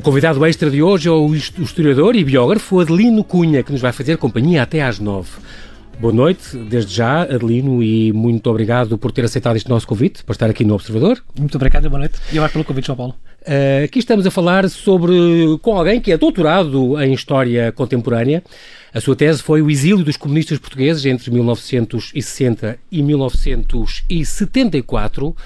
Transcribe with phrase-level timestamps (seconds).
[0.00, 3.92] O convidado extra de hoje é o historiador e biógrafo Adelino Cunha, que nos vai
[3.92, 5.28] fazer companhia até às nove.
[6.00, 10.32] Boa noite, desde já, Adelino, e muito obrigado por ter aceitado este nosso convite, para
[10.32, 11.22] estar aqui no Observador.
[11.38, 12.14] Muito obrigado, boa noite.
[12.14, 13.14] E obrigado pelo convite, João Paulo.
[13.42, 15.12] Uh, aqui estamos a falar sobre
[15.60, 18.42] com alguém que é doutorado em História Contemporânea.
[18.94, 25.36] A sua tese foi o exílio dos comunistas portugueses entre 1960 e 1974.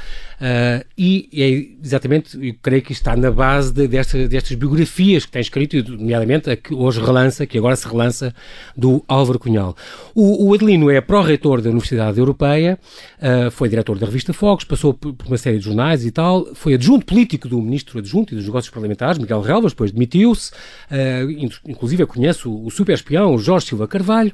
[0.45, 5.33] Uh, e é exatamente, eu creio que está na base de, desta, destas biografias que
[5.33, 8.35] tem escrito, nomeadamente a que hoje relança, que agora se relança,
[8.77, 9.75] do Álvaro Cunhal.
[10.15, 12.79] O, o Adelino é pró-reitor da Universidade Europeia,
[13.21, 16.55] uh, foi diretor da revista Fogos, passou por, por, uma série de jornais e tal,
[16.55, 20.51] foi adjunto político do ministro adjunto e dos negócios parlamentares, Miguel Relvas, depois demitiu-se,
[20.91, 21.31] uh,
[21.67, 24.33] inclusive eu conheço o, o super espião, Jorge Silva Carvalho,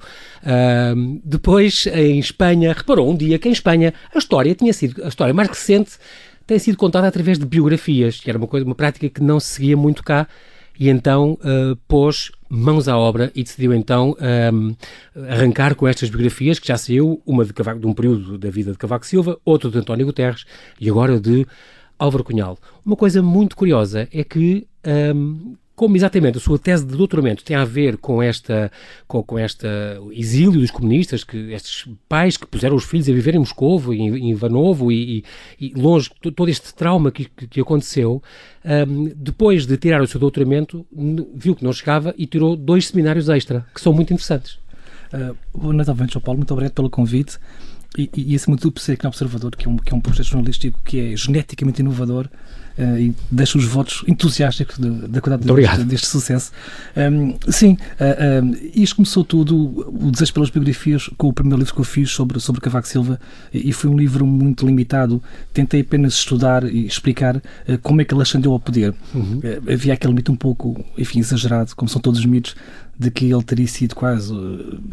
[1.24, 5.32] depois em Espanha, reparou um dia que em Espanha a história tinha sido, a história
[5.32, 5.99] mais recente
[6.46, 9.48] tem sido contada através de biografias, que era uma coisa, uma prática que não se
[9.48, 10.26] seguia muito cá,
[10.78, 14.16] e então uh, pôs mãos à obra e decidiu então
[14.52, 14.74] um,
[15.28, 18.72] arrancar com estas biografias, que já saiu, uma de, Cavaco, de um período da vida
[18.72, 20.46] de Cavaco Silva, outra de António Guterres
[20.80, 21.46] e agora de
[21.98, 22.58] Álvaro Cunhal.
[22.84, 24.66] Uma coisa muito curiosa é que
[25.14, 28.70] um, como exatamente a sua tese de doutoramento tem a ver com esta
[29.08, 29.66] com, com esta
[30.12, 34.14] exílio dos comunistas, que estes pais que puseram os filhos a viver em Moscovo, em,
[34.14, 35.24] em Ivanovo e,
[35.58, 38.22] e, longe todo este trauma que, que, aconteceu,
[38.62, 40.86] um, depois de tirar o seu doutoramento,
[41.34, 44.58] viu que não chegava e tirou dois seminários extra, que são muito interessantes.
[45.14, 47.38] Uh, boa noite, João Paulo, muito obrigado pelo convite.
[47.96, 49.96] E, e, e acima de tudo, por ser no Observador, que é, um, que é
[49.96, 52.28] um projeto jornalístico que é geneticamente inovador
[52.98, 56.50] e deixa os votos entusiásticos da qualidade deste, deste, sucesso.
[56.96, 59.56] Um, sim, uh, um, isto começou tudo,
[59.88, 63.20] o desejo pelas biografias, com o primeiro livro que eu fiz sobre, sobre Cavaco Silva,
[63.52, 65.22] e, foi um livro muito limitado.
[65.52, 67.42] Tentei apenas estudar e explicar uh,
[67.82, 68.94] como é que ele ascendeu ao poder.
[69.14, 69.40] Uhum.
[69.70, 72.54] havia aquele mito um pouco, enfim, exagerado, como são todos os mitos,
[72.98, 74.32] de que ele teria sido quase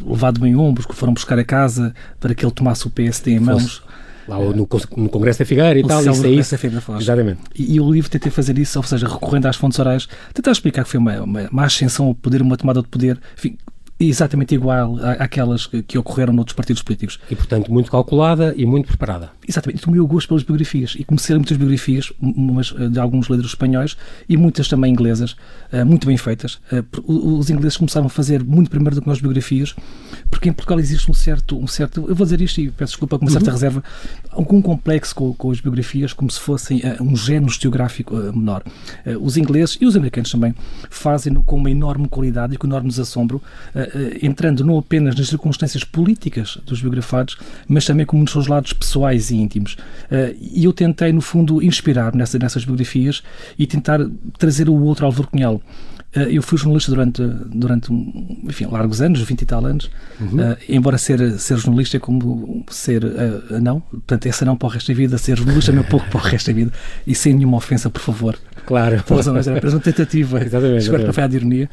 [0.05, 3.39] levado bem ombros, que foram buscar a casa para que ele tomasse o PSD em
[3.39, 3.77] mãos.
[3.77, 6.55] Fosse Lá no, no Congresso da Figueira e o tal, isso é isso.
[7.01, 7.39] Exatamente.
[7.55, 10.83] E, e, o livro tentei fazer isso, ou seja, recorrendo às fontes orais, tentar explicar
[10.83, 13.57] que foi uma, uma, uma ascensão ao poder, uma tomada de poder, enfim,
[13.99, 17.19] exatamente igual àquelas que, que ocorreram noutros partidos políticos.
[17.29, 19.31] E, portanto, muito calculada e muito preparada.
[19.47, 19.81] Exatamente.
[19.81, 20.95] Tomei o gosto pelas biografias.
[20.99, 23.95] E comecei a muitas biografias, umas eh, de alguns líderes espanhóis
[24.27, 25.37] e muitas também inglesas,
[25.71, 26.59] eh, muito bem feitas.
[26.71, 29.73] Eh, os ingleses começaram a fazer muito primeiro do que nós biografias,
[30.29, 33.17] porque em Portugal existe um certo, um certo eu vou dizer isto e peço desculpa
[33.17, 33.53] com uma certa uhum.
[33.53, 33.83] reserva,
[34.31, 38.63] algum complexo com, com, as biografias, como se fossem um género geográfico menor.
[39.21, 40.53] Os ingleses e os americanos também
[40.89, 43.41] fazem-no com uma enorme qualidade e com enorme assombro
[44.21, 47.37] entrando não apenas nas circunstâncias políticas dos biografados,
[47.67, 49.77] mas também como nos seus lados pessoais e íntimos.
[50.09, 53.23] Eh, e eu tentei, no fundo, inspirar nessa, nessas biografias
[53.57, 53.99] e tentar
[54.37, 55.61] trazer o outro Álvaro Cunhal.
[56.17, 57.91] Eh, eu fui jornalista durante, durante
[58.43, 59.89] enfim, largos anos, 20 e tal anos,
[60.19, 60.39] uhum.
[60.39, 64.69] uh, embora ser, ser jornalista é como ser uh, não, portanto, essa não para o
[64.69, 66.71] resto da vida, ser jornalista é pouco para o resto da vida,
[67.05, 68.37] e sem nenhuma ofensa, por favor.
[68.65, 69.03] Claro.
[69.09, 71.69] Mas era apenas uma tentativa, exatamente, espero que não foi de ironia,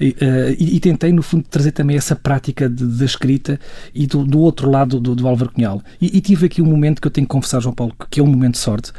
[0.00, 3.58] e, uh, e, e, tentei, no fundo, trazer também essa prática da escrita
[3.94, 5.82] e do, do outro lado do, do Álvaro Cunhal.
[6.00, 8.22] E, e, tive aqui um momento que eu tenho que confessar, João Paulo, que é
[8.22, 8.92] um momento de sorte.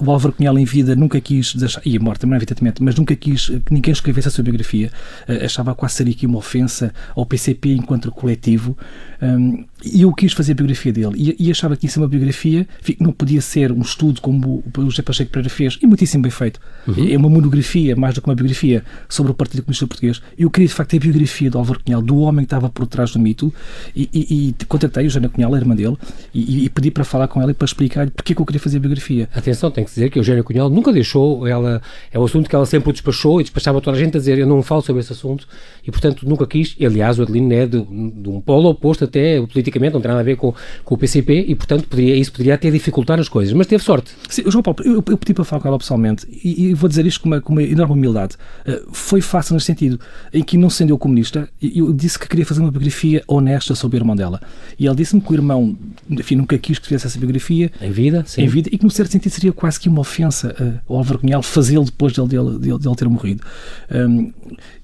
[0.00, 3.14] o Álvaro Cunhal em vida nunca quis deixar, e a morte também, evidentemente, mas nunca
[3.14, 4.90] quis que ninguém escrevesse a sua biografia,
[5.28, 8.76] uh, achava quase ser aqui uma ofensa ao PCP enquanto coletivo.
[9.20, 12.08] Um, e eu quis fazer a biografia dele e, e achava que isso é uma
[12.08, 16.22] biografia enfim, não podia ser um estudo como o José Pacheco Pereira fez, e muitíssimo
[16.22, 16.60] bem feito.
[16.86, 17.08] Uhum.
[17.08, 20.22] É uma monografia, mais do que uma biografia, sobre o Partido Comunista Português.
[20.38, 23.12] Eu queria, de facto, a biografia do Álvaro Cunhal, do homem que estava por trás
[23.12, 23.52] do mito,
[23.96, 25.96] e, e, e contatei a Jana Cunhal, a irmã dele,
[26.32, 28.60] e, e, pedi para falar com ela e para explicar-lhe porque é que eu queria
[28.60, 29.28] fazer a biografia.
[29.34, 31.82] Atenção, tem que dizer que a Eugénia Cunhal nunca deixou, ela,
[32.12, 34.38] é um assunto que ela sempre o despachou e despachava toda a gente a dizer
[34.38, 35.48] eu não falo sobre esse assunto,
[35.86, 39.40] e portanto nunca quis, e, aliás o Adelino é de, de um polo oposto até
[39.40, 40.52] politicamente, não tem nada a ver com
[40.84, 43.52] com, o PCP e, portanto, poderia, isso poderia até dificultar as coisas.
[43.52, 44.12] Mas teve sorte.
[44.28, 47.06] Sim, João Paulo, eu, eu pedi para falar com ela pessoalmente e, e vou dizer
[47.06, 48.36] isto com uma, com uma enorme humildade.
[48.66, 49.98] Uh, foi fácil nesse sentido,
[50.32, 53.96] em que não sendo eu comunista, eu disse que queria fazer uma biografia honesta sobre
[53.96, 54.40] o irmão dela.
[54.78, 55.76] E ele disse-me que o irmão,
[56.10, 57.70] enfim, nunca quis que fizesse essa biografia.
[57.80, 58.42] Em vida, sim.
[58.42, 61.18] Em vida, e que no certo sentido seria quase que uma ofensa uh, ao Álvaro
[61.18, 63.42] Cunhal fazê-lo depois dele, dele, dele, dele ter morrido.
[63.90, 64.32] Um,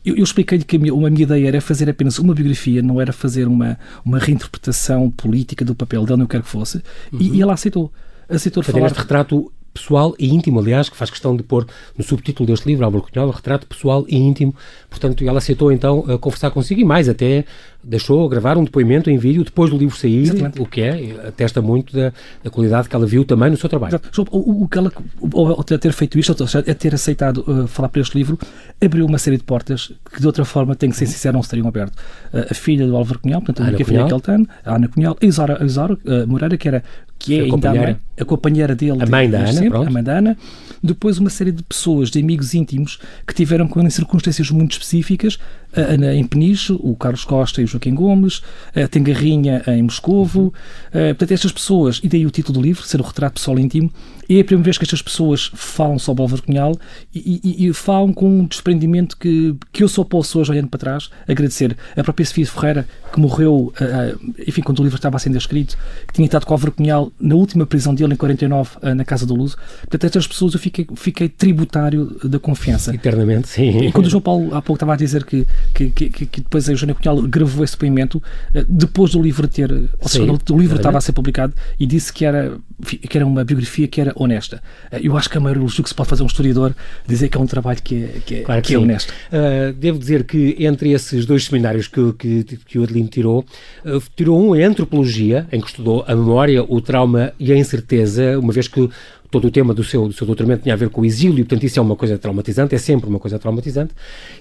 [0.04, 3.00] eu, eu expliquei-lhe que a minha, a minha ideia era fazer apenas uma biografia, não
[3.00, 6.82] era fazer uma, uma reinterpretação política do papel dele, não quero que fosse,
[7.12, 7.20] uhum.
[7.20, 7.92] e, e ela aceitou.
[8.28, 8.88] Aceitou fazer falar...
[8.88, 11.66] este retrato pessoal e íntimo, aliás, que faz questão de pôr
[11.96, 14.54] no subtítulo deste livro, Álvaro Cunhal, retrato pessoal e íntimo.
[14.90, 17.44] Portanto, ela aceitou então conversar consigo e mais, até
[17.82, 20.60] deixou gravar um depoimento em vídeo depois do livro sair, Exatamente.
[20.60, 24.00] o que é, atesta muito da, da, qualidade que ela viu também no seu trabalho.
[24.30, 24.92] O, o que ela,
[25.32, 28.38] ao ter feito isto, a ter aceitado uh, falar para este livro,
[28.82, 31.50] abriu uma série de portas que de outra forma, tenho que ser sincero, não se
[31.50, 31.94] teriam aberto.
[32.32, 34.88] Uh, a filha do Álvaro Cunhal, portanto, a única filha que ele tem, a Ana
[34.88, 36.82] Cunhal, a Isara, a Isara uh, Moreira, que era
[37.18, 38.00] que é a companheira.
[38.20, 39.02] a, companheira dele.
[39.02, 40.36] A mãe da Ana, sempre, A mãe da Ana.
[40.82, 44.72] Depois uma série de pessoas, de amigos íntimos, que tiveram com ele em circunstâncias muito
[44.72, 45.67] específicas, a
[46.14, 48.42] em Peniche, o Carlos Costa e o Joaquim Gomes,
[48.74, 50.52] a Tengarrinha em Moscovo.
[50.88, 53.90] Uh, portanto, estas pessoas, e daí o título do livro, ser o retrato pessoal íntimo,
[54.28, 56.76] é a primeira vez que estas pessoas falam sobre Álvaro Cunhal
[57.14, 60.78] e, e, e, falam com um desprendimento que, que eu só posso hoje, olhando para
[60.78, 61.74] trás, agradecer.
[61.96, 66.12] A própria Sofia Ferreira, que morreu, uh, enfim, quando o livro estava sendo escrito, que
[66.12, 69.32] tinha estado com Álvaro Cunhal na última prisão dele, em 49, uh, na Casa da
[69.32, 69.56] Luz.
[69.80, 72.94] Portanto, estas pessoas eu fiquei, fiquei tributário da confiança.
[72.94, 73.80] Eternamente, sim.
[73.80, 76.68] E quando o João Paulo há pouco estava a dizer que, que, que, que depois
[76.68, 80.58] a Eugênia Cunhal gravou esse depoimento, uh, depois do livro ter, ou seja, quando o
[80.58, 84.12] livro estava a ser publicado, e disse que era, que era uma biografia que era
[84.16, 84.62] honesta.
[84.90, 86.74] Eh, eu acho que é o maior elogio que se pode fazer a um historiador
[87.06, 89.10] dizer que é um trabalho que é, que é, claro que é honesto.
[89.10, 93.44] Uh, devo dizer que entre esses dois seminários que, que, que o Adelino tirou,
[93.84, 98.38] uh, tirou um em antropologia, em que estudou a memória, o trauma e a incerteza,
[98.38, 98.88] uma vez que
[99.30, 101.64] todo o tema do seu, do seu doutoramento tinha a ver com o exílio, portanto
[101.64, 103.92] isso é uma coisa traumatizante, é sempre uma coisa traumatizante,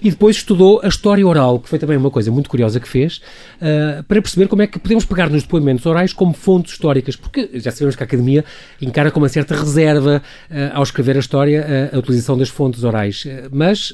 [0.02, 3.20] e depois estudou a história oral, que foi também uma coisa muito curiosa que fez,
[3.60, 7.50] uh, para perceber como é que podemos pegar nos depoimentos orais como fontes históricas, porque
[7.54, 8.44] já sabemos que a Academia
[8.80, 12.84] encara com uma certa reserva uh, ao escrever a história uh, a utilização das fontes
[12.84, 13.92] orais, mas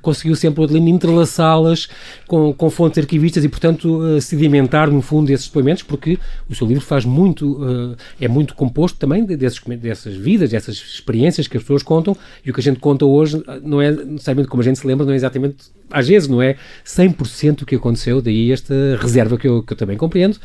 [0.00, 1.88] conseguiu sempre Adelino entrelaçá-las
[2.26, 6.18] com, com fontes arquivistas e, portanto, sedimentar no fundo esses depoimentos, porque
[6.48, 11.46] o seu livro faz muito, é muito composto também desses, dessas vidas vidas, essas experiências
[11.46, 14.62] que as pessoas contam, e o que a gente conta hoje não é necessariamente como
[14.62, 15.56] a gente se lembra, não é exatamente,
[15.90, 19.76] às vezes não é 100% o que aconteceu, daí esta reserva que eu, que eu
[19.76, 20.38] também compreendo,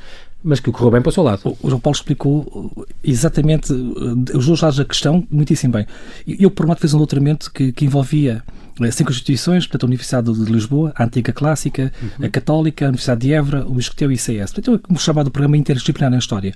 [0.44, 1.58] mas que correu bem para o seu lado.
[1.62, 5.88] O João Paulo explicou exatamente eh, os dois lados da questão muitíssimo bem.
[6.28, 8.44] Eu, por um lado, fiz um doutoramento que, que envolvia
[8.92, 12.26] cinco instituições, portanto, a Universidade de Lisboa, a Antiga Clássica, uhum.
[12.26, 14.52] a Católica, a Universidade de Évora, o Isquetel e o ICS.
[14.52, 16.54] Portanto, é o chamado Programa Interdisciplinar na História.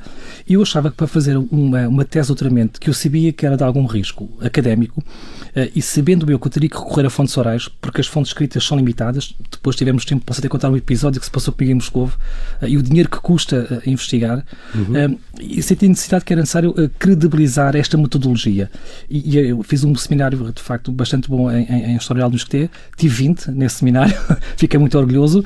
[0.47, 3.45] E eu achava que para fazer uma, uma tese de doutoramento que eu sabia que
[3.45, 7.09] era de algum risco académico, uh, e sabendo eu que eu teria que recorrer a
[7.09, 10.77] fontes orais, porque as fontes escritas são limitadas, depois tivemos tempo para até contar um
[10.77, 14.45] episódio que se passou comigo em Moscou, uh, e o dinheiro que custa uh, investigar,
[14.73, 15.17] uhum.
[15.39, 18.69] e senti a necessidade que era necessário credibilizar esta metodologia.
[19.09, 22.69] E, eu fiz um seminário, de facto, bastante bom em, em, em Historial do Esqueté,
[22.97, 24.13] tive 20 nesse seminário,
[24.57, 25.45] fiquei muito orgulhoso.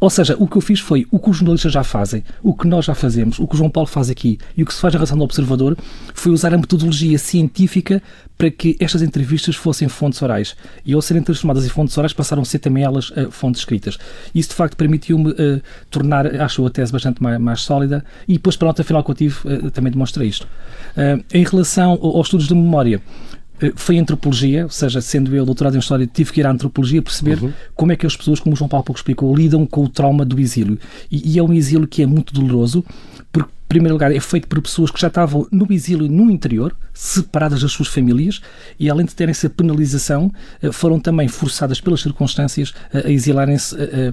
[0.00, 2.66] Ou seja, o que eu fiz foi o que os jornalistas já fazem, o que
[2.66, 4.94] nós já fazemos, o que o João Paulo faz aqui e o que se faz
[4.94, 5.76] na razão do observador
[6.14, 8.02] foi usar a metodologia científica
[8.38, 10.56] para que estas entrevistas fossem fontes orais.
[10.86, 13.98] E ao serem transformadas em fontes orais, passaram a ser também elas uh, fontes escritas.
[14.34, 15.60] Isso, de facto, permitiu-me uh,
[15.90, 19.10] tornar, acho a tese bastante mais, mais, sólida e depois, para a nota final que
[19.10, 20.48] eu tive, uh, também demonstra isto.
[21.34, 23.39] em relação aos estudos de memória, eh,
[23.76, 27.42] foi antropologia, ou seja, sendo eu doutorado em História, tive que ir à antropologia perceber
[27.42, 27.52] uhum.
[27.74, 30.24] como é que as pessoas, como o João Paulo pouco explicou, lidam com o trauma
[30.24, 30.78] do exílio.
[31.10, 32.84] E, e é um exílio que é muito doloroso,
[33.32, 36.74] porque, em primeiro lugar, é feito por pessoas que já estavam no exílio no interior,
[36.92, 38.40] separadas das suas famílias,
[38.78, 44.12] e além de terem essa penalização, eh, foram também forçadas pelas circunstâncias a exilarem-se eh,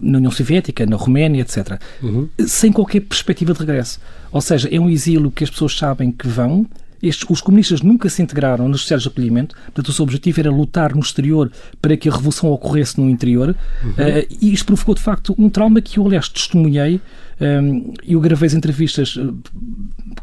[0.00, 1.80] na União Soviética, na Roménia, etc.
[2.02, 2.28] Uhum.
[2.46, 4.00] Sem qualquer perspectiva de regresso.
[4.32, 6.66] Ou seja, é um exílio que as pessoas sabem que vão,
[7.02, 10.50] estes, os comunistas nunca se integraram nos sociais de acolhimento, portanto, o seu objetivo era
[10.50, 13.90] lutar no exterior para que a revolução ocorresse no interior, uhum.
[13.90, 17.00] uh, e isto provocou, de facto, um trauma que eu, aliás, testemunhei
[17.40, 19.34] um, eu gravei as entrevistas uh,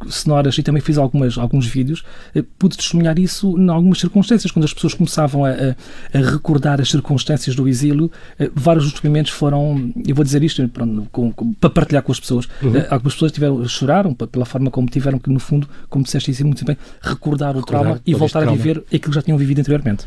[0.07, 2.03] sonoras e também fiz algumas, alguns vídeos.
[2.35, 6.79] Uh, pude testemunhar isso em algumas circunstâncias, quando as pessoas começavam a, a, a recordar
[6.79, 8.11] as circunstâncias do exílio.
[8.39, 12.11] Uh, vários dos depoimentos foram, eu vou dizer isto pronto, com, com, para partilhar com
[12.11, 12.47] as pessoas.
[12.61, 12.73] Uhum.
[12.89, 16.63] algumas pessoas tiveram, choraram pela forma como tiveram que, no fundo, como disseste isso muito
[16.65, 20.05] bem, recordar o recordar trauma e voltar a viver aquilo que já tinham vivido anteriormente.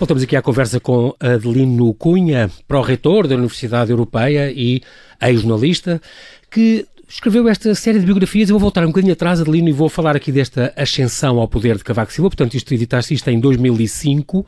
[0.00, 4.80] Voltamos aqui à conversa com Adelino Cunha, pró-reitor da Universidade Europeia e
[5.20, 6.00] ex-jornalista,
[6.50, 8.48] que escreveu esta série de biografias.
[8.48, 11.76] Eu vou voltar um bocadinho atrás, Adelino, e vou falar aqui desta ascensão ao poder
[11.76, 12.30] de Cavaco Silva.
[12.30, 14.38] Portanto, isto editaste isto em 2005.
[14.38, 14.46] Uh,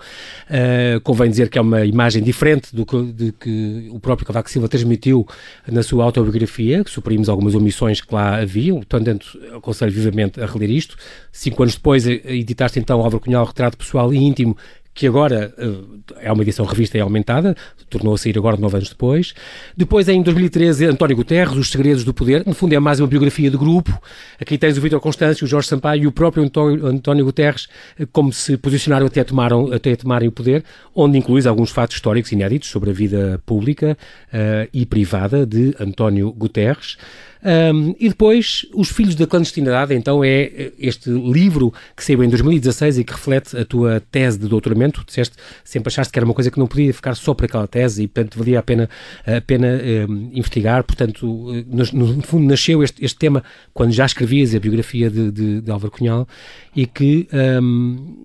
[0.49, 4.69] eh, convém dizer que é uma imagem diferente do que, que o próprio Cavaco Silva
[4.69, 5.27] transmitiu
[5.71, 8.77] na sua autobiografia, que suprimimos algumas omissões que lá haviam.
[8.77, 10.97] Portanto, aconselho vivamente a reler isto.
[11.31, 14.57] Cinco anos depois, editaste então Álvaro Cunhal, Retrato Pessoal e Íntimo,
[14.95, 17.57] que agora uh, é uma edição revista e aumentada,
[17.89, 19.35] tornou a sair agora nove anos depois.
[19.77, 23.51] Depois, em 2013, António Guterres, Os Segredos do Poder, no fundo é mais uma biografia
[23.51, 23.93] de grupo.
[24.41, 27.69] Aqui tens o Vítor Constâncio, o Jorge Sampaio e o próprio António Guterres,
[28.13, 32.69] como se posicionaram até, tomaram, até tomarem o poder, onde incluís alguns fatos históricos inéditos
[32.69, 33.97] sobre a vida pública
[34.29, 36.97] uh, e privada de António Guterres.
[37.45, 42.99] Um, e depois, Os Filhos da Clandestinidade, então, é este livro que saiu em 2016
[42.99, 45.03] e que reflete a tua tese de doutoramento.
[45.05, 48.05] Disseste, sempre achaste que era uma coisa que não podia ficar só para aquela tese
[48.05, 48.89] e, portanto, valia a pena,
[49.27, 50.85] a pena um, investigar.
[50.85, 51.27] Portanto,
[51.67, 53.43] no, no, fundo, nasceu este, este, tema
[53.75, 56.29] quando já escrevias a biografia de, de, de Álvaro Cunhal
[56.75, 57.29] e que
[57.61, 58.25] um,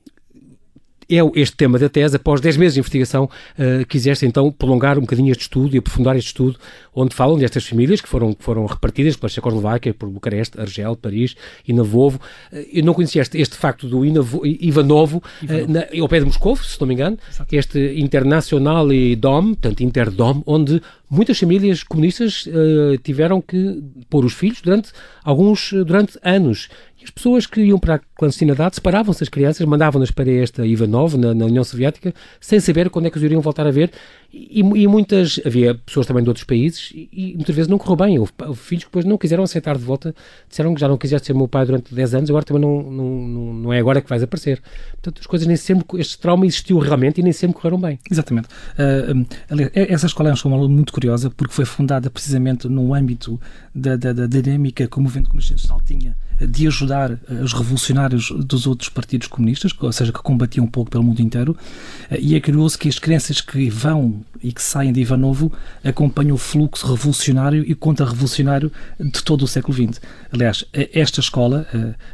[1.10, 2.16] é este tema da tese.
[2.16, 6.16] Após 10 meses de investigação, uh, quiseste então prolongar um bocadinho este estudo e aprofundar
[6.18, 6.58] este estudo,
[6.94, 11.36] onde falam destas famílias que foram, foram repartidas pela Checoslováquia, por Bucareste, Argel, Paris
[11.68, 12.20] e Navovo.
[12.52, 16.26] Uh, eu não conhecia este, este facto do Inavo, Ivanovo, uh, na, ao pé de
[16.26, 17.56] Moscou, se não me engano, Exato.
[17.56, 24.34] este Internacional e Dom, portanto Interdom, onde muitas famílias comunistas uh, tiveram que pôr os
[24.34, 24.92] filhos durante
[25.24, 26.68] alguns durante anos
[27.04, 31.34] as pessoas que iam para a clandestinidade separavam-se as crianças, mandavam-nas para esta Ivanov, na,
[31.34, 33.92] na, União Soviética, sem saber quando é que os iriam voltar a ver.
[34.32, 37.96] E, e muitas, havia pessoas também de outros países, e, e, muitas vezes não correu
[37.96, 38.20] bem.
[38.20, 40.14] Houve, houve, filhos que depois não quiseram aceitar de volta,
[40.50, 43.54] disseram que já não quiseste ser meu pai durante 10 anos, agora também não, não,
[43.54, 44.62] não é agora que vais aparecer.
[44.92, 48.00] Portanto, as coisas nem sempre, este trauma existiu realmente e nem sempre correram bem.
[48.10, 48.48] Exatamente.
[48.48, 49.26] Uh,
[49.74, 53.40] essa escola é uma escola muito curiosa porque foi fundada precisamente no âmbito
[53.74, 56.16] da, da, da dinâmica que o movimento comunista nacional tinha
[56.46, 60.92] de ajudar eh, os revolucionários dos outros partidos comunistas, ou seja, que combatiam um pouco
[60.92, 61.58] pelo mundo inteiro,
[62.10, 65.52] eh, e é curioso que as crianças que vão e que saem de Ivanovo
[65.84, 70.02] acompanham o fluxo revolucionário e contra-revolucionário de todo o século XX.
[70.32, 71.68] Aliás, esta escola,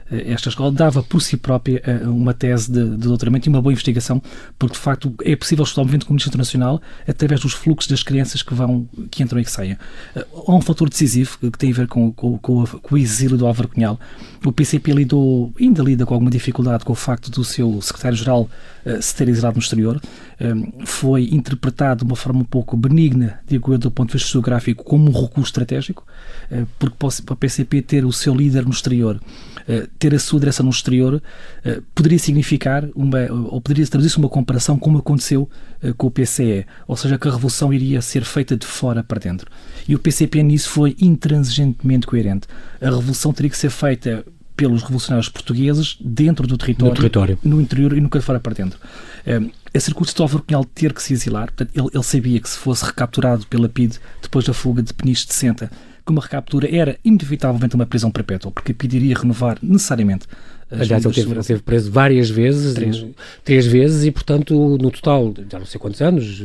[0.10, 4.22] esta escola dava por si própria uma tese de, de doutoramento e uma boa investigação,
[4.58, 8.42] porque de facto é possível estudar o movimento comunista internacional através dos fluxos das crianças
[8.42, 9.78] que vão, que entram e que saem.
[10.16, 13.68] Há um fator decisivo que tem a ver com, com, com, o exílio do Álvaro
[13.68, 14.00] Cunhal,
[14.46, 18.50] o PCP lidou, ainda lida com alguma dificuldade com o facto do seu secretário-geral
[19.02, 20.02] se ter exilado no exterior.
[20.40, 24.32] Um, foi interpretado de uma forma um pouco benigna, digo eu, do ponto de vista
[24.32, 26.06] geográfico, como um recurso estratégico,
[26.52, 29.20] uh, porque para o PCP ter o seu líder no exterior
[29.98, 31.22] ter a sua direção no exterior
[31.96, 35.50] poderia significar uma, ou poderia traduzir-se uma comparação como aconteceu
[35.98, 39.50] com o PCE, ou seja, que a revolução iria ser feita de fora para dentro.
[39.88, 42.48] E o PCP nisso foi intransigentemente coerente.
[42.82, 44.26] A revolução teria que ser feita
[44.56, 47.40] pelos revolucionários portugueses dentro do território, no, território.
[47.44, 48.80] no interior e nunca fora para dentro.
[49.26, 52.50] Um, a circunstância de Álvaro Cunhal ter que se exilar, portanto, ele, ele, sabia que
[52.50, 55.72] se fosse recapturado pela PIDE depois da fuga de Peniche de Senta,
[56.06, 60.28] que uma recaptura era inevitavelmente uma prisão perpétua, porque a PIDE iria renovar necessariamente
[60.72, 63.06] Aliás, ele teve, teve, preso várias vezes, três.
[63.44, 63.66] três.
[63.66, 66.44] vezes, e portanto, no total, já não sei quantos anos,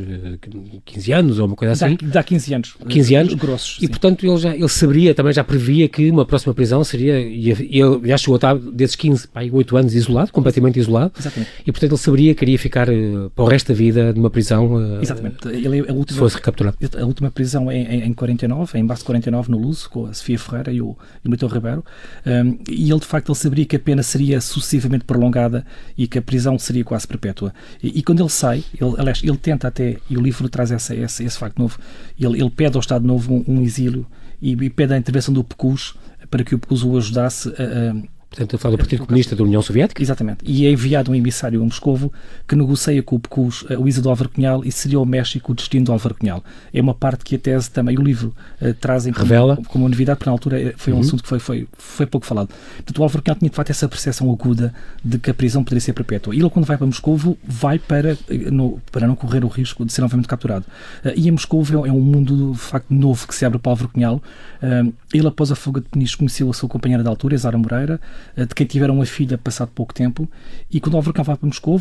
[0.85, 1.97] 15 anos ou uma coisa assim.
[2.03, 2.77] Dá, dá 15 anos.
[2.89, 3.35] 15 anos.
[3.35, 3.77] Grossos.
[3.79, 3.89] E sim.
[3.89, 8.09] portanto, ele já ele saberia, também já previa que uma próxima prisão seria, e ele
[8.09, 11.13] já chegou a estar desses 15 para 8 anos isolado, completamente isolado.
[11.19, 11.51] Exatamente.
[11.67, 14.75] E portanto, ele saberia que iria ficar uh, para o resto da vida numa prisão.
[14.75, 15.49] Uh, Exatamente.
[15.49, 16.77] Ele, a última, se fosse recapturado.
[16.99, 20.13] A última prisão é em, em 49, em março de 49, no Luso, com a
[20.13, 21.85] Sofia Ferreira e o, e o Ribeiro.
[22.27, 25.65] Um, e ele, de facto, ele saberia que a pena seria sucessivamente prolongada
[25.97, 27.53] e que a prisão seria quase perpétua.
[27.83, 30.95] E, e quando ele sai, ele, aliás, ele tenta até, e o livro traz essa,
[30.95, 31.79] esse, esse facto novo,
[32.19, 34.07] ele, ele pede ao Estado Novo um, um exílio
[34.41, 35.95] e, e, pede a intervenção do PECUS
[36.31, 39.43] para que o PECUS o ajudasse a, a Portanto, ele fala do Partido Comunista da
[39.43, 40.03] União Soviética?
[40.03, 40.39] Exatamente.
[40.45, 42.13] E é enviado um emissário a Moscovo
[42.47, 45.87] que negocia com uh, o Isa do Álvaro Cunhal e seria o México o destino
[45.87, 46.45] do Álvaro Cunhal.
[46.73, 49.57] É uma parte que a tese também, o livro, uh, trazem Revela.
[49.57, 51.03] Como, como novidade, porque na altura eh, foi um uhum.
[51.03, 52.49] assunto que foi, foi, foi pouco falado.
[52.77, 55.81] Portanto, o Álvaro Cunhal tinha de facto essa percepção aguda de que a prisão poderia
[55.81, 56.35] ser perpétua.
[56.35, 58.17] E ele, quando vai para Moscovo, vai para,
[58.53, 60.67] no, para não correr o risco de ser novamente capturado.
[61.03, 63.71] Uh, e em Moscovo é, é, um mundo, de facto, novo que se abre para
[63.71, 64.23] o Álvaro Cunhal.
[65.15, 67.99] ele, após a fuga de Peniche, conheceu a sua companheira de altura, Zara Moreira,
[68.37, 70.29] de quem tiveram uma filha passado pouco tempo
[70.71, 71.81] e quando o Álvaro Cunhal vai para Moscou,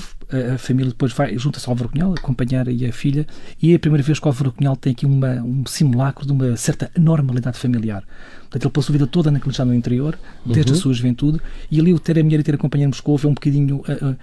[0.53, 3.27] a família depois vai junta-se ao Álvaro Cunhal, acompanhar aí a filha
[3.61, 6.31] e é a primeira vez que o Álvaro Cunhal tem aqui uma, um simulacro de
[6.31, 8.03] uma certa normalidade familiar.
[8.49, 10.77] Portanto, ele passou a vida toda naquele no interior, desde uhum.
[10.77, 11.39] a sua juventude,
[11.69, 13.77] e ali o ter a mulher e ter a companheira em Moscou é um bocadinho
[13.77, 14.15] uh, uh,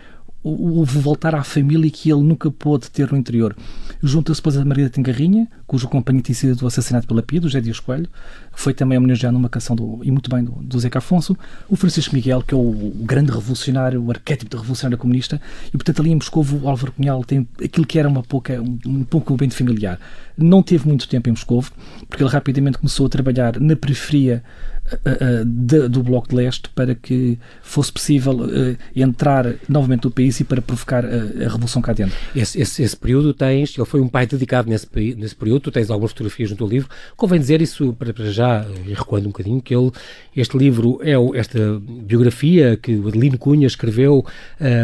[0.44, 3.56] o, voltar à família que ele nunca pôde ter no interior.
[4.02, 7.80] Junta-se depois a Maria Tengarrinha, cujo companheiro tinha sido assassinado pela Pia, do José Dias
[7.80, 8.08] Coelho,
[8.52, 11.36] foi também homenageado numa canção, do, e muito bem, do, do Zeca Afonso.
[11.68, 15.70] O Francisco Miguel, que é o, o, grande revolucionário, o arquétipo de revolucionário comunista, e
[15.72, 19.04] portanto ali em Moscou o Álvaro Cunhal tem aquilo que era uma pouca, um, um
[19.04, 19.98] pouco bem familiar.
[20.36, 21.64] Não teve muito tempo em Moscou,
[22.08, 24.42] porque ele rapidamente começou a trabalhar na periferia
[25.44, 28.38] de, do Bloco de Leste para que fosse possível
[28.94, 32.16] entrar novamente no país e para provocar a revolução cá dentro.
[32.34, 34.86] Esse, esse, esse, período tens, ele foi um pai dedicado nesse,
[35.16, 36.88] nesse período, tu tens algumas fotografias no teu livro.
[37.16, 39.90] Convém dizer isso para, para já, recuando um bocadinho, que ele,
[40.36, 44.24] este livro é esta biografia que o Adelino Cunha escreveu,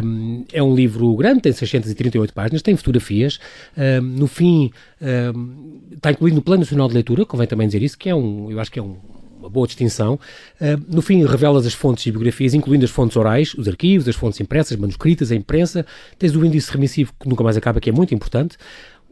[0.04, 3.38] um, é um livro grande, tem 638 páginas, tem fotografias.
[3.76, 7.98] Um, no fim, um, está incluído no Plano Nacional de Leitura, convém também dizer isso,
[7.98, 8.96] que é um, eu acho que é um
[9.40, 10.14] uma boa distinção.
[10.60, 14.14] Uh, no fim, revelas as fontes e biografias, incluindo as fontes orais, os arquivos, as
[14.14, 15.84] fontes impressas, manuscritas, a imprensa.
[16.18, 18.56] Tens o índice remissivo, que nunca mais acaba, que é muito importante.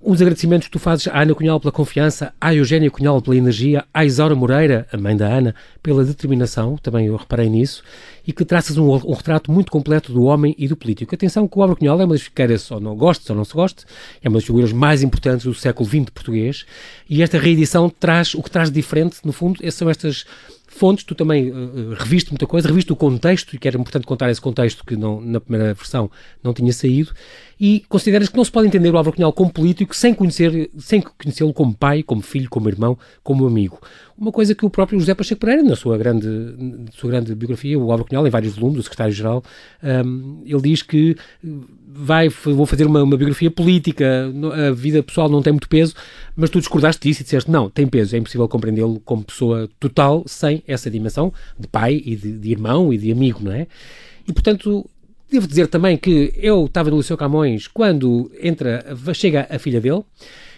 [0.00, 3.84] Uns agradecimentos que tu fazes à Ana Cunhal pela confiança, à Eugénia Cunhal pela energia,
[3.92, 7.82] à Isaura Moreira, a mãe da Ana, pela determinação, também eu reparei nisso,
[8.24, 11.12] e que traças um, um, retrato muito completo do homem e do político.
[11.12, 13.52] Atenção que o Álvaro Cunhal é uma das figuras, ou não goste ou não se
[13.52, 13.86] goste,
[14.22, 16.64] é uma das figuras mais importantes do século XX português,
[17.10, 20.24] e esta reedição traz, o que traz de diferente, no fundo, são estas
[20.68, 24.30] fontes, tu também uh, reviste muita coisa, reviste o contexto, e que era importante contar
[24.30, 26.08] esse contexto que não, na primeira versão
[26.42, 27.12] não tinha saído,
[27.60, 31.00] e consideras que não se pode entender o Álvaro Cunhal como político sem conhecer, sem
[31.00, 33.80] conhecê-lo como pai, como filho, como irmão, como amigo.
[34.16, 36.26] Uma coisa que o próprio José Pacheco Pereira, na sua grande,
[36.92, 39.42] sua grande biografia, o Álvaro Cunhal, em vários volumes, o secretário-geral,
[39.82, 41.16] um, ele diz que
[41.86, 44.32] vai, vou fazer uma, uma, biografia política,
[44.68, 45.94] a vida pessoal não tem muito peso,
[46.36, 50.22] mas tu discordaste disso e disseste, não, tem peso, é impossível compreendê-lo como pessoa total
[50.26, 53.66] sem essa dimensão de pai e de, de irmão e de amigo, não é?
[54.26, 54.88] E, portanto,
[55.30, 60.02] Devo dizer também que eu estava no Liceu Camões quando entra, chega a filha dele,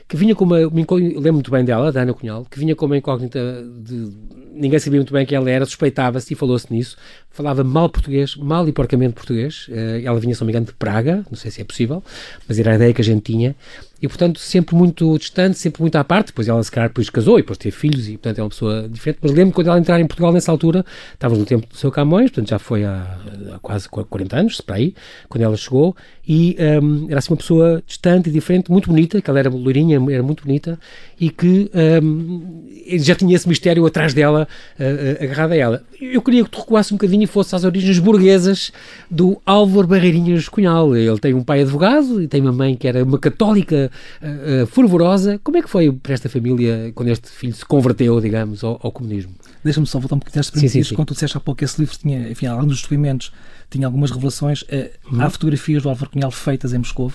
[0.07, 2.97] que vinha com uma, lembro muito bem dela, da Ana Cunhal, que vinha com uma
[2.97, 3.41] incógnita
[3.83, 4.11] de,
[4.53, 6.97] ninguém sabia muito bem quem ela era, suspeitava-se e falou-se nisso,
[7.31, 10.73] falava mal português, mal e porcamente português, eh, ela vinha, se não me engano, de
[10.73, 12.03] Praga, não sei se é possível,
[12.49, 13.55] mas era a ideia que a gente tinha,
[14.03, 16.29] e portanto sempre muito distante, sempre muito à parte.
[16.29, 18.89] Depois ela se calhar depois casou e depois teve filhos e portanto é uma pessoa
[18.89, 19.19] diferente.
[19.23, 22.31] Mas lembro quando ela entrar em Portugal nessa altura, estávamos no tempo do seu Camões,
[22.31, 23.19] portanto já foi há,
[23.55, 24.95] há quase 40 anos, para aí,
[25.29, 25.97] quando ela chegou,
[26.33, 30.01] e um, era assim uma pessoa distante e diferente, muito bonita, que ela era loirinha,
[30.11, 30.79] era muito bonita,
[31.19, 31.69] e que
[32.03, 34.47] um, já tinha esse mistério atrás dela,
[34.79, 35.83] uh, agarrado a ela.
[36.01, 38.71] Eu queria que tu recuasse um bocadinho e fosse às origens burguesas
[39.11, 40.97] do Álvaro Barreirinhas Cunhal.
[40.97, 43.90] Ele tem um pai advogado e tem uma mãe que era uma católica
[44.23, 45.41] uh, fervorosa.
[45.43, 48.93] Como é que foi para esta família quando este filho se converteu, digamos, ao, ao
[48.93, 49.35] comunismo?
[49.63, 51.79] Deixa-me só voltar um bocadinho neste primeiro sim, quando tu disseste há pouco que esse
[51.81, 53.33] livro tinha, enfim, além dos depoimentos,
[53.69, 54.63] tinha algumas revelações.
[54.63, 55.23] Uh, uhum.
[55.23, 57.13] Há fotografias do Álvaro Cunhal feitas em Moscou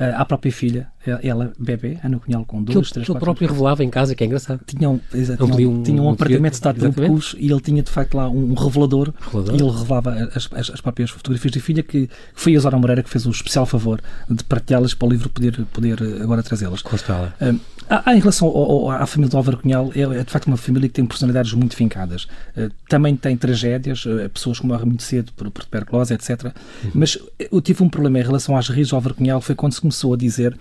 [0.00, 0.88] à própria filha,
[1.22, 4.24] ela bebê, Ana Cunhal, com duas, que, três, que ele próprio revelava em casa, que
[4.24, 4.60] é engraçado.
[4.66, 8.14] Tinha um, um, tinha um, um apartamento de de Lucus e ele tinha de facto
[8.14, 12.08] lá um, revelador, revelador, e ele revelava as, as, as, próprias fotografias da filha, que
[12.34, 15.66] foi a Zora Moreira que fez o especial favor de partilhá-las para o livro poder,
[15.72, 16.82] poder eh, agora trazê-las.
[16.82, 17.34] Constá-la.
[17.40, 20.46] Uh, há, em relação ao, ao, à família do Álvaro Cunhal, é, é, de facto
[20.46, 22.24] uma família que tem personalidades muito fincadas.
[22.56, 26.44] Uh, também tem tragédias, uh, pessoas que morrem muito cedo por, por tuberculose, etc.
[26.84, 26.90] Uhum.
[26.94, 29.80] Mas eu tive um problema em relação às raízes do Álvaro Cunhal, foi quando se
[29.80, 30.56] começou a dizer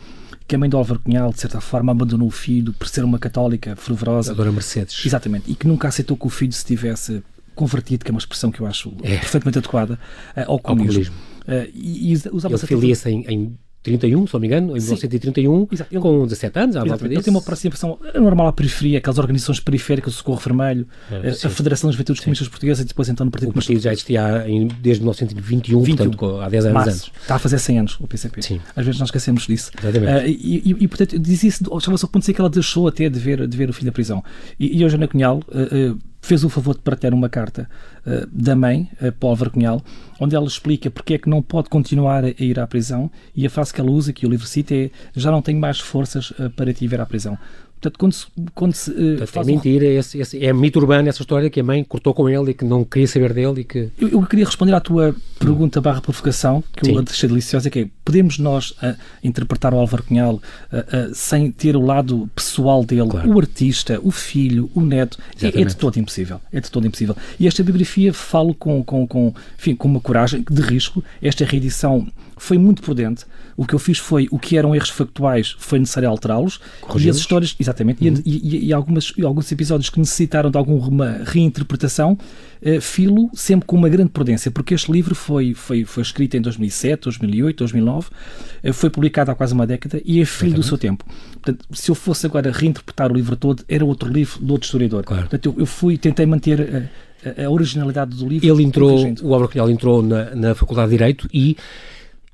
[0.47, 3.19] que a mãe do Álvaro Cunhal, de certa forma, abandonou o filho por ser uma
[3.19, 4.31] católica fervorosa.
[4.31, 5.05] A Dona Mercedes.
[5.05, 5.51] Exatamente.
[5.51, 8.59] E que nunca aceitou que o filho se tivesse convertido, que é uma expressão que
[8.59, 9.17] eu acho é.
[9.17, 9.99] perfeitamente adequada,
[10.35, 11.03] uh, ao comunismo.
[11.03, 11.15] Ao comunismo.
[11.47, 14.95] Uh, e, e usava Ele filia-se em, em 31, se não me engano, em Sim.
[14.95, 15.99] 1931, Exato.
[15.99, 17.19] com 17 anos, à volta disso.
[17.19, 21.49] Ele tem uma aproximação normal à periferia, aquelas organizações periféricas, o Socorro Vermelho, é, a
[21.49, 24.67] Federação das Juventudes Comunistas Portuguesas e depois então no Partido O partido já existia em,
[24.67, 26.11] desde 1921, 21.
[26.11, 26.89] portanto, há 10 anos Março.
[26.89, 27.21] antes.
[27.21, 28.41] Está a fazer 100 anos o PCP.
[28.41, 28.61] Sim.
[28.75, 29.71] Às vezes nós esquecemos disso.
[29.81, 30.25] Exatamente.
[30.25, 32.87] Uh, e, e, e, portanto, diz isso, chama-se ao ponto de dizer que ela deixou
[32.87, 34.23] até de ver, de ver o filho da prisão.
[34.59, 37.69] E, e hoje Ana Cunhal uh, uh, fez o favor de partilhar uma carta
[38.05, 39.81] uh, da mãe, uh, Paul Vercunhal,
[40.19, 43.49] onde ela explica porque é que não pode continuar a ir à prisão e a
[43.49, 46.49] frase que ela usa, que o livro cita, é já não tenho mais forças uh,
[46.49, 47.37] para te ir à prisão.
[47.81, 48.27] Portanto, quando se.
[48.53, 49.89] Quando se uh, Portanto, é mentira, um...
[49.89, 52.65] esse, esse, é mito urbano essa história que a mãe cortou com ele e que
[52.65, 53.89] não queria saber dele e que.
[53.97, 56.95] Eu, eu queria responder à tua pergunta barra provocação, que Sim.
[56.95, 61.75] eu achei deliciosa, que é podemos nós uh, interpretar o Álvaro Cunhal uh, sem ter
[61.77, 63.31] o lado pessoal dele, claro.
[63.31, 65.17] o artista, o filho, o neto.
[65.41, 66.41] É, é, de todo impossível.
[66.51, 67.15] É de todo impossível.
[67.39, 71.03] E esta biografia falo com, com, com, enfim, com uma coragem de risco.
[71.21, 72.07] Esta reedição
[72.39, 73.25] foi muito prudente.
[73.55, 76.59] O que eu fiz foi, o que eram erros factuais, foi necessário alterá-los.
[76.97, 78.21] E as histórias, exatamente, uhum.
[78.25, 83.67] e, e, e, algumas, e alguns episódios que necessitaram de alguma reinterpretação, uh, filo sempre
[83.67, 88.07] com uma grande prudência, porque este livro foi, foi, foi escrito em 2007, 2008, 2009,
[88.07, 91.03] uh, foi publicado há quase uma década e é filho do seu tempo.
[91.33, 95.03] Portanto, se eu fosse agora reinterpretar o livro todo, era outro livro de outro historiador.
[95.03, 95.23] Claro.
[95.23, 96.59] Portanto, eu, eu fui, tentei manter...
[96.59, 97.09] Uh,
[97.45, 98.47] a originalidade do livro.
[98.47, 101.57] Ele entrou, o Álvaro Cunhal entrou na, na Faculdade de Direito e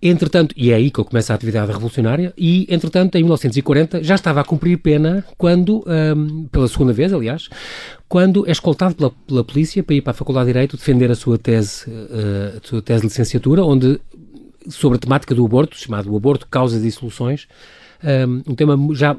[0.01, 4.15] Entretanto, e é aí que eu começo a atividade revolucionária, e entretanto, em 1940, já
[4.15, 7.49] estava a cumprir pena quando, um, pela segunda vez, aliás,
[8.07, 11.15] quando é escoltado pela, pela polícia para ir para a Faculdade de Direito defender a
[11.15, 13.99] sua tese, uh, a sua tese de licenciatura, onde
[14.69, 17.47] sobre a temática do aborto, chamado o aborto, causas e soluções,
[18.47, 19.15] um tema já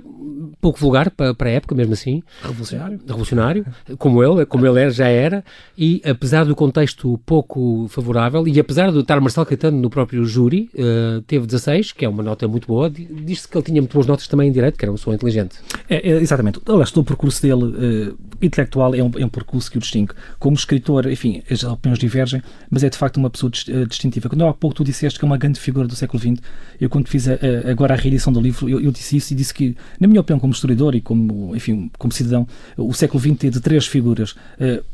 [0.60, 2.22] pouco vulgar para, para a época, mesmo assim.
[2.42, 3.00] Revolucionário.
[3.06, 3.66] Revolucionário,
[3.98, 5.44] como ele, como ele era, já era,
[5.76, 10.70] e apesar do contexto pouco favorável, e apesar de estar Marcelo Caetano no próprio júri,
[10.74, 14.06] uh, teve 16, que é uma nota muito boa, diz-se que ele tinha muito boas
[14.06, 15.56] notas também em direito, que era uma pessoa inteligente.
[15.88, 16.60] É, é, exatamente.
[16.66, 17.64] Aliás, todo o percurso dele
[18.10, 20.12] uh, intelectual é um, é um percurso que o distingue.
[20.38, 24.28] Como escritor, enfim, as opiniões divergem, mas é de facto uma pessoa eh, distintiva.
[24.28, 26.42] Quando há pouco tu disseste que é uma grande figura do século XX,
[26.80, 29.36] eu quando fiz a, a, agora a reedição do livro, eu, eu, disse isso e
[29.36, 33.36] disse que, na minha opinião, como historiador e como, enfim, como cidadão, o século XX
[33.36, 34.34] teve três figuras.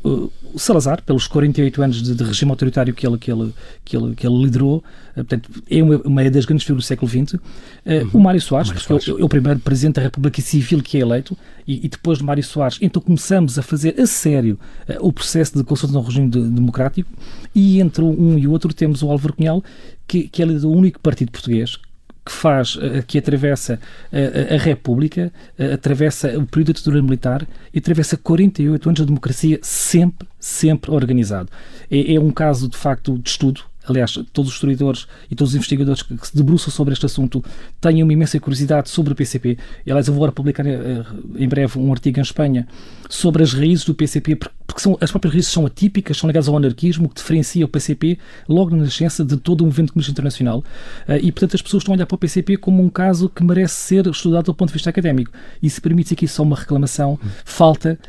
[0.03, 3.97] Uh, o Salazar, pelos 48 anos de, de, regime autoritário que ele, que ele, que
[3.97, 7.33] ele, que ele liderou, uh, portanto, é uma, uma das grandes figuras do século XX.
[7.33, 7.39] Uh,
[7.85, 8.09] uhum.
[8.13, 9.07] O Mário Soares, Mário Soares.
[9.07, 12.17] É, o, é o primeiro presidente da República Civil que é eleito, e, e, depois
[12.17, 14.59] de Mário Soares, então começamos a fazer a sério
[14.99, 17.09] o processo de consulta no regime de, democrático
[17.55, 19.63] e entre um e o outro temos o Álvaro Cunhal,
[20.05, 21.79] que, que é o único partido português
[22.25, 23.79] que faz, uh, que atravessa
[24.11, 25.31] uh, a República,
[25.73, 31.49] atravessa o período da ditadura militar e atravessa 48 anos de democracia sempre, sempre organizado.
[31.89, 35.55] É, é um caso, de facto, de estudo aliás, todos os historiadores e todos os
[35.55, 37.43] investigadores que, se debruçam sobre este assunto
[37.81, 39.57] têm uma imensa curiosidade sobre o PCP.
[39.85, 41.03] Aliás, eu vou agora publicar eh,
[41.35, 42.67] em breve um artigo em Espanha
[43.09, 46.57] sobre as raízes do PCP, porque são, as próprias raízes são atípicas, são ligadas ao
[46.57, 50.63] anarquismo, que diferencia o PCP logo na nascença de todo o movimento comunista internacional.
[51.07, 53.43] Eh, e, portanto, as pessoas estão a olhar para o PCP como um caso que
[53.43, 55.31] merece ser estudado do ponto de vista académico.
[55.61, 57.99] E se permite aqui só uma reclamação, falta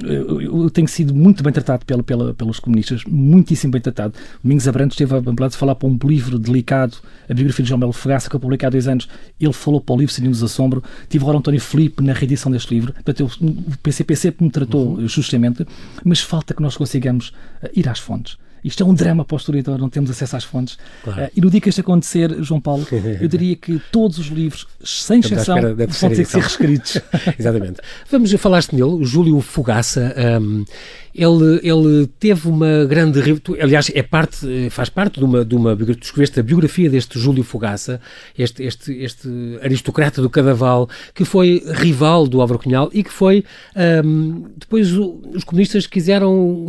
[0.00, 4.14] eu tenho sido muito bem tratado pela, pela, pelos comunistas, muitíssimo bem tratado.
[4.42, 6.96] Domingos Abrantes esteve a, a falar para um livro delicado,
[7.28, 9.06] a biografia de João Melo Fogaça, que eu publiquei há dois anos.
[9.38, 10.82] Ele falou para o livro de Assombro.
[11.10, 12.94] Tive agora António Felipe na reedição deste livro.
[12.94, 15.06] Portanto, eu, o PCP sempre me tratou uhum.
[15.06, 15.63] justamente,
[16.04, 18.36] mas falta que nós consigamos eh, ir às fontes.
[18.64, 20.78] Isto é um drama para o historiador, não temos acesso às fontes.
[21.02, 21.24] Claro.
[21.24, 22.86] Uh, e no dia que isto acontecer, João Paulo,
[23.20, 26.98] eu diria que todos os livros, sem exceção, vão ter que ser reescritos.
[27.38, 27.80] Exatamente.
[28.10, 30.14] Vamos, falaste nele, o Júlio Fogaça.
[30.40, 30.64] Um,
[31.14, 33.20] ele, ele teve uma grande.
[33.60, 35.44] Aliás, é parte, faz parte de uma.
[35.44, 38.00] De uma tu escreveste a biografia deste Júlio Fogaça,
[38.36, 39.28] este, este, este
[39.62, 43.44] aristocrata do Cadaval, que foi rival do Álvaro Cunhal e que foi.
[44.04, 46.66] Um, depois os comunistas quiseram.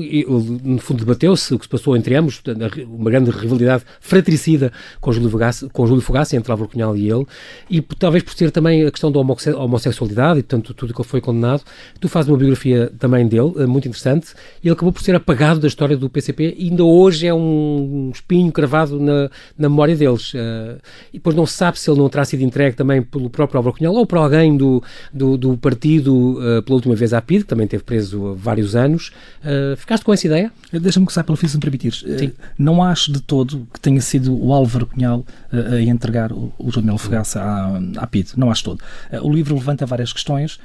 [0.64, 2.42] No fundo, debateu-se o que se passou entre ambos,
[2.88, 4.72] uma grande rivalidade fratricida
[5.02, 7.26] com Júlio Fogaça, com Júlio Fogaça entre Álvaro Cunhal e ele,
[7.70, 11.20] e talvez por ser também a questão da homossexualidade e, portanto, tudo que ele foi
[11.20, 11.64] condenado.
[12.00, 15.60] Tu fazes uma biografia também dele, eh, muito interessante e ele acabou por ser apagado
[15.60, 20.34] da história do PCP e ainda hoje é um espinho cravado na, na memória deles.
[20.34, 20.80] Uh,
[21.12, 23.76] e depois não se sabe se ele não terá sido entregue também pelo próprio Álvaro
[23.78, 24.82] Cunhal ou por alguém do,
[25.14, 28.76] do, do partido uh, pela última vez à PID, que também teve preso há vários
[28.76, 29.12] anos.
[29.78, 30.52] Ficaste com essa ideia?
[30.72, 32.34] Deixa-me começar pelo se me permitires.
[32.58, 36.98] Não acho de todo que tenha sido o Álvaro Cunhal a entregar o, o Jornal
[36.98, 38.34] Fogaça à, à PID.
[38.38, 38.82] Não acho todo.
[39.22, 40.60] o livro levanta várias questões.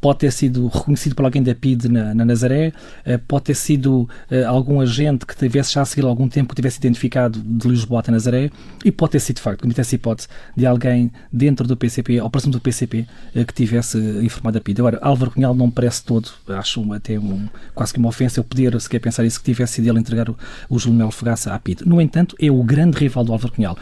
[0.00, 2.72] Pode ter sido reconhecido por alguém da PID na, na Nazaré,
[3.04, 6.56] eh, pode ter sido eh, algum agente que tivesse já a seguir algum tempo que
[6.56, 8.50] tivesse identificado de Lisboa até Nazaré
[8.84, 12.30] e pode ter sido, de facto, comete essa hipótese de alguém dentro do PCP ou
[12.30, 14.80] próximo do PCP eh, que tivesse informado a PID.
[14.80, 18.44] Agora, Álvaro Cunhal não me parece todo, acho até um, quase que uma ofensa eu
[18.44, 20.36] poder sequer pensar isso, que tivesse sido ele entregar o,
[20.68, 21.82] o Júlio Melo Fogaça à PID.
[21.84, 23.76] No entanto, é o grande rival do Álvaro Cunhal.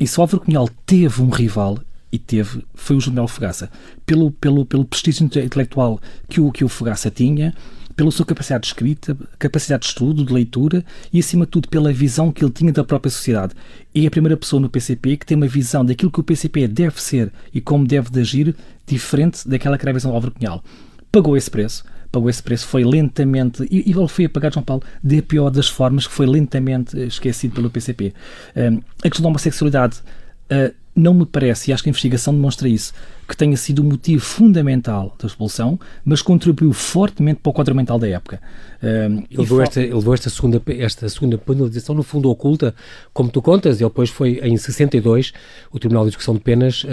[0.00, 1.78] E se o Álvaro Cunhal teve um rival,
[2.10, 3.70] e teve foi o Melo Fogaça.
[4.04, 7.54] Pelo, pelo, pelo prestígio intelectual que o, que o Fogaça tinha,
[7.98, 11.92] pela sua capacidade de escrita, capacidade de estudo, de leitura e, acima de tudo, pela
[11.92, 13.54] visão que ele tinha da própria sociedade.
[13.92, 17.02] É a primeira pessoa no PCP que tem uma visão daquilo que o PCP deve
[17.02, 18.54] ser e como deve de agir
[18.86, 20.62] diferente daquela que era a visão do Álvaro Cunhal.
[21.10, 25.20] Pagou esse preço, pagou esse preço, foi lentamente, e, ele foi apagado, João Paulo, de
[25.20, 28.14] pior das formas, que foi lentamente esquecido pelo PCP.
[28.56, 29.98] Um, a questão da homossexualidade
[30.52, 32.92] uh, não me parece, e acho que a investigação demonstra isso,
[33.28, 37.98] que tenha sido o motivo fundamental da expulsão, mas contribuiu fortemente para o quadro mental
[37.98, 38.40] da época.
[38.82, 42.74] Um, ele, levou esta, ele levou esta segunda, esta segunda penalização, no fundo, oculta,
[43.12, 45.34] como tu contas, ele depois foi em 62,
[45.70, 46.86] o Tribunal de Execução de Penas,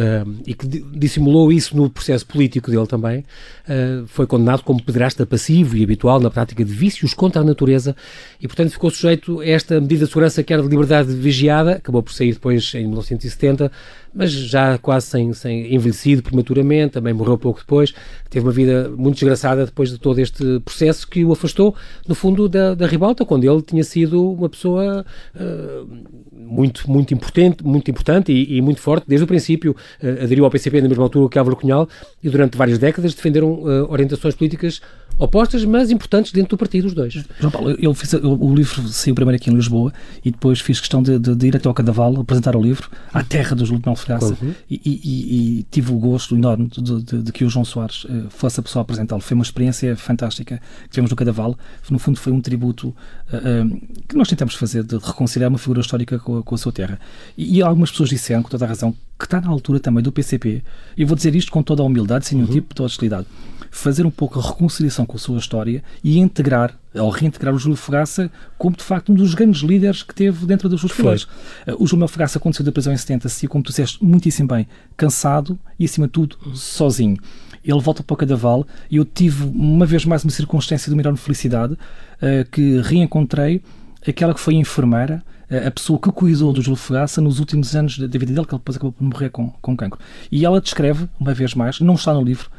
[0.45, 5.77] e que dissimulou isso no processo político dele também, uh, foi condenado como pederasta passivo
[5.77, 7.95] e habitual na prática de vícios contra a natureza,
[8.41, 12.03] e portanto ficou sujeito a esta medida de segurança que era de liberdade vigiada, acabou
[12.03, 13.71] por sair depois em 1970,
[14.15, 17.93] mas já quase sem, sem envelhecido prematuramente, também morreu pouco depois,
[18.29, 21.75] teve uma vida muito desgraçada depois de todo este processo que o afastou,
[22.07, 25.87] no fundo, da, da ribalta, quando ele tinha sido uma pessoa uh,
[26.31, 30.51] muito, muito importante, muito importante e, e, muito forte, desde o princípio, uh, aderiu ao
[30.51, 31.89] PCP na mesma altura que Álvaro Cunhal
[32.23, 34.81] e durante várias décadas defenderam uh, orientações políticas
[35.17, 37.25] opostas, mas importantes dentro do partido, os dois.
[37.39, 40.79] João Paulo, eu fiz, eu, o livro saiu primeiro aqui em Lisboa e depois fiz
[40.79, 43.81] questão de, de, de ir até ao Cadaval apresentar o livro à terra do Júlio
[43.81, 44.53] de Melfogaça uhum.
[44.69, 48.27] e, e, e, e, tive o gosto enorme de, de, que o João Soares uh,
[48.29, 49.21] fosse a pessoa a apresentá-lo.
[49.21, 51.57] Foi uma experiência fantástica que tivemos no Cadaval.
[51.89, 56.19] No fundo, foi um tributo uh, que nós tentamos fazer de reconciliar uma figura histórica
[56.19, 56.99] com a, com a sua terra.
[57.37, 60.61] E, algumas pessoas disseram, com toda a razão, que está na altura também do PCP,
[60.97, 62.55] e vou dizer isto com toda a humildade, sem nenhum uhum.
[62.55, 63.27] tipo de hostilidade
[63.75, 67.75] fazer um pouco a reconciliação com a sua história e integrar, ou reintegrar o Júlio
[67.75, 71.23] Fogaça como, de facto, um dos grandes líderes que teve dentro das suas fileiras.
[71.23, 74.65] Uh, o Júlio Fogaça, saiu da prisão em 70, se como tu disseste muitíssimo bem,
[74.95, 77.17] cansado e, acima de tudo, sozinho.
[77.63, 81.01] Ele volta para o Cadaval e eu tive, uma vez mais, uma circunstância de uma
[81.01, 83.61] enorme felicidade, uh, que reencontrei
[84.07, 85.21] aquela que foi a enfermeira,
[85.67, 88.59] a pessoa que cuidou do Júlio Fogaça nos últimos anos da vida dele, que ele
[88.59, 89.99] depois acabou por morrer com, com cancro.
[90.31, 92.49] E ela descreve, uma vez mais, não está no livro,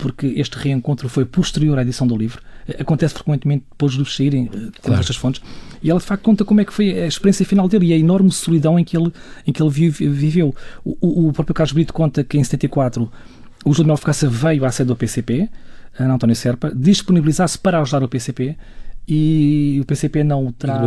[0.00, 2.40] porque este reencontro foi posterior à edição do livro.
[2.78, 5.00] Acontece frequentemente depois de saírem, com claro.
[5.00, 5.42] estas fontes.
[5.82, 7.98] E ela, de facto, conta como é que foi a experiência final dele e a
[7.98, 9.12] enorme solidão em que ele,
[9.46, 10.54] em que ele viveu.
[10.84, 13.10] O, o próprio Carlos Brito conta que em 74
[13.64, 15.48] o Júlio Alfocaça veio à sede do PCP,
[15.98, 18.56] Ana António Serpa, disponibilizar-se para ajudar o PCP
[19.06, 20.80] e o PCP não o terá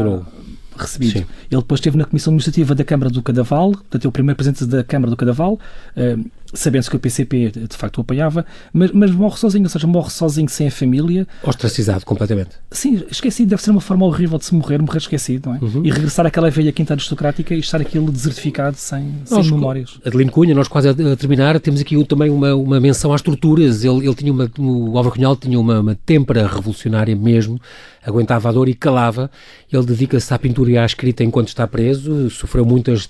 [0.76, 1.20] recebido.
[1.20, 1.26] Sim.
[1.52, 4.66] Ele depois esteve na Comissão Administrativa da Câmara do Cadaval, portanto, é o primeiro presidente
[4.66, 9.12] da Câmara do Cadaval, uh, sabendo-se que o PCP de facto o apoiava, mas, mas
[9.12, 11.28] morre sozinho, ou seja, morre sozinho sem a família.
[11.44, 12.52] Ostracizado completamente.
[12.72, 15.60] Sim, esquecido, deve ser uma forma horrível de se morrer, morrer esquecido, não é?
[15.60, 15.86] Uhum.
[15.86, 20.00] E regressar àquela velha quinta aristocrática e estar aquilo desertificado sem, nós, sem memórias.
[20.06, 23.84] Adelino Cunha, nós quase a terminar, temos aqui também uma, uma menção às torturas.
[23.84, 27.60] Ele, ele tinha uma, o Álvaro Cunhal tinha uma, uma têmpera revolucionária mesmo,
[28.06, 29.30] aguentava a dor e calava.
[29.72, 33.08] Ele dedica-se à pintura e à escrita enquanto está preso, sofreu muitas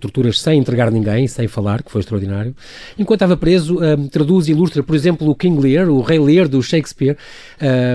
[0.00, 2.54] torturas sem entregar ninguém, sem falar, que foi extraordinário.
[2.98, 6.48] Enquanto estava preso, um, traduz e ilustra, por exemplo, o King Lear, o Rei Lear
[6.48, 7.16] do Shakespeare,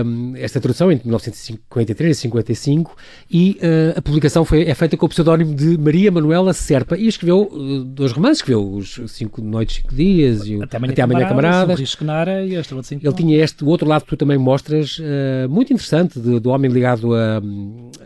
[0.04, 2.96] um, esta tradução entre 1953 e 55,
[3.30, 7.06] e uh, a publicação foi, é feita com o pseudónimo de Maria Manuela Serpa, e
[7.06, 11.28] escreveu uh, dois romances, escreveu os Cinco Noites, Cinco Dias e Até Amanhã, Até amanhã
[11.28, 11.94] Camaradas.
[11.94, 12.50] Camaradas.
[12.50, 16.40] e esta Ele tinha este outro lado que tu também mostras, uh, muito interessante, de,
[16.40, 17.42] do homem ligado a,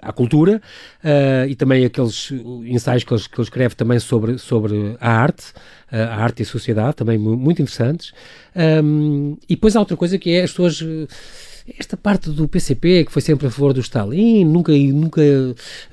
[0.03, 0.61] à cultura,
[1.49, 2.33] e também aqueles
[2.65, 5.53] ensaios que ele, que ele escreve também sobre, sobre a arte,
[5.91, 8.13] a arte e a sociedade, também muito interessantes.
[8.83, 10.83] Um, e depois há outra coisa que é as pessoas
[11.77, 15.21] esta parte do PCP, que foi sempre a favor do Stalin, nunca, nunca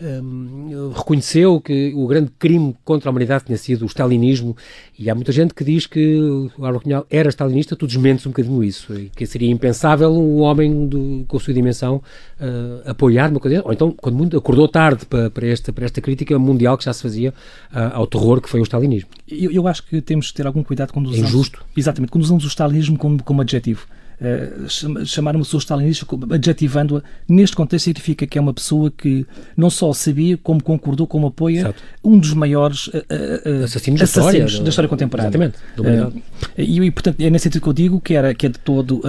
[0.01, 4.55] um, reconheceu que o grande crime contra a humanidade tinha sido o stalinismo,
[4.97, 8.29] e há muita gente que diz que o Álvaro Cunhal era stalinista, tu desmentes um
[8.29, 12.01] bocadinho isso, e que seria impensável um homem do, com a sua dimensão
[12.39, 15.99] uh, apoiar uma coisa, ou então, quando muito, acordou tarde para, para, esta, para esta
[15.99, 17.31] crítica mundial que já se fazia
[17.71, 19.09] uh, ao terror que foi o stalinismo.
[19.27, 21.25] Eu, eu, acho que temos de ter algum cuidado quando usamos...
[21.25, 21.65] É injusto.
[21.75, 23.87] Exatamente, quando usamos o stalinismo como, como adjetivo.
[24.19, 29.25] Uh, chamar uma pessoa stalinista, adjetivando-a, neste contexto significa que é uma pessoa que
[29.57, 31.83] não só sabia, como concordou, como apoia Exato.
[32.03, 35.29] um dos maiores uh, uh, assassinos, da, história, da história contemporânea.
[35.29, 36.23] Exatamente.
[36.57, 39.01] e, e, portanto, é nesse sentido que eu digo que, era, que é de todo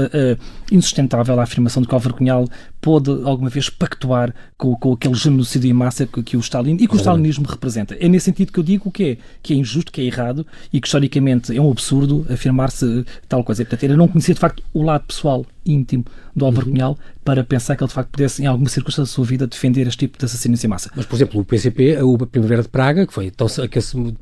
[0.73, 2.49] insustentável a afirmação de que Álvaro Cunhal
[2.81, 6.87] pôde alguma vez pactuar com, com aquele genocídio em massa que, que o Stalin e
[6.87, 7.97] que o stalinismo representa.
[7.99, 10.81] É nesse sentido que eu digo que é, que é injusto, que é errado e
[10.81, 13.65] que historicamente é um absurdo afirmar-se tal coisa.
[13.65, 16.73] Portanto, ele não conhecia de facto o lado pessoal íntimo do Álvaro uhum.
[16.73, 19.85] Cunhal para pensar que ele de facto pudesse, em alguma circunstância da sua vida, defender
[19.89, 20.91] este tipo de assassínios em massa.
[20.95, 23.49] Mas, por exemplo, o PCP, a Primavera de Praga, que foi tão,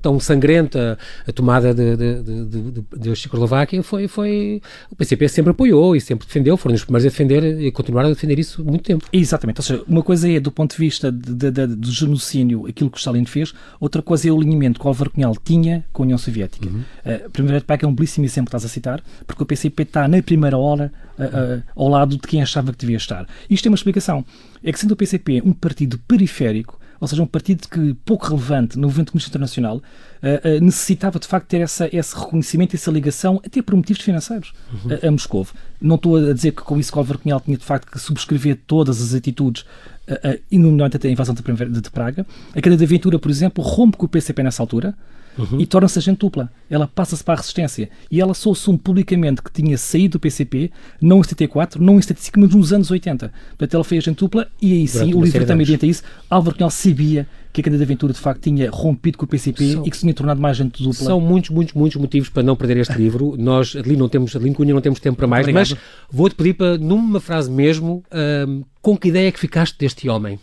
[0.01, 5.95] tão sangrenta a tomada de, de, de, de, Checoslováquia, foi, foi, o PCP sempre apoiou
[5.95, 9.05] e sempre defendeu, foram os primeiros a defender e continuaram a defender isso muito tempo.
[9.13, 12.97] Exatamente, ou seja, uma coisa é do ponto de vista de, do genocídio aquilo que
[12.97, 16.05] o Stalin fez, outra coisa é o alinhamento que o Álvaro Cunhal tinha com a
[16.05, 16.67] União Soviética.
[16.67, 16.83] Uhum.
[17.05, 19.83] A Primavera de Praga é um belíssimo exemplo que estás a citar, porque o PCP
[19.83, 20.91] está na primeira hora
[21.35, 23.27] uh, ao lado de quem achava que devia estar.
[23.49, 24.25] Isto tem uma explicação.
[24.63, 28.79] É que sendo o PCP um partido periférico, ou seja, um partido que pouco relevante
[28.79, 33.41] no movimento comunista internacional, uh, uh, necessitava de facto ter essa, esse reconhecimento, essa ligação,
[33.45, 34.99] até por motivos financeiros, uhum.
[35.03, 35.47] a, a Moscou.
[35.81, 39.03] Não estou a dizer que com isso Álvaro Cunhal tinha de facto que subscrever todas
[39.03, 39.63] as atitudes,
[40.09, 41.43] uh, e nomeadamente até a invasão de,
[41.81, 42.27] de Praga.
[42.51, 44.95] A Cadeia de Aventura, por exemplo, rompe com o PCP nessa altura,
[45.39, 45.61] uhum.
[45.61, 46.51] e torna-se agente dupla.
[46.69, 47.89] Ela passa-se para a resistência.
[48.11, 50.71] E ela só assume publicamente que tinha saído do PCP,
[51.01, 53.33] não em 74, não em 75, mas nos anos 80.
[53.51, 56.03] Portanto, ela foi agente dupla e aí sim, Durante o livro também adianta isso.
[56.29, 59.75] Álvaro Cunhal sabia que a Cadeia de Aventura de facto tinha rompido com o PCP
[59.75, 61.07] são, e que se tinha tornado mais agente dupla.
[61.07, 63.37] São muitos, muitos, muitos motivos para não perder este livro.
[63.39, 65.71] Nós, ali não temos, ali Cunha não temos tempo para mais, Obrigado.
[65.71, 65.79] mas
[66.11, 68.03] vou-te pedir para, numa frase mesmo,
[68.49, 70.39] um, com que ideia é que ficaste deste homem?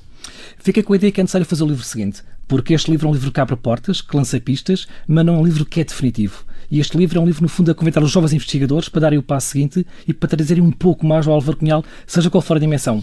[0.57, 3.11] Fica com a ideia que é necessário fazer o livro seguinte porque este livro é
[3.11, 5.85] um livro que abre portas, que lança pistas, mas não é um livro que é
[5.85, 6.43] definitivo.
[6.69, 9.17] E este livro é um livro, no fundo, a convidar os jovens investigadores para darem
[9.17, 12.57] o passo seguinte e para trazerem um pouco mais ao Álvaro Cunhal, seja qual for
[12.57, 13.01] a dimensão.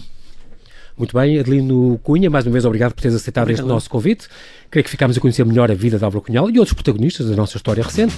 [0.95, 3.65] Muito bem, Adelino Cunha, mais uma vez obrigado por teres aceitado obrigado.
[3.65, 4.27] este nosso convite.
[4.69, 7.35] Creio que ficámos a conhecer melhor a vida de Álvaro Cunhal e outros protagonistas da
[7.35, 8.13] nossa história recente.